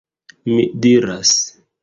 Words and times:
Mi 0.53 0.65
diras.. 0.87 1.35